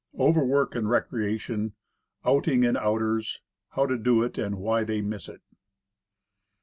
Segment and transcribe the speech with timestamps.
[0.17, 1.73] OVERWORK AND RECREATION.
[2.25, 3.39] OUTING AND OUTERS.
[3.73, 5.43] HOW TO DO IT, AND WHY THEY MISS IT.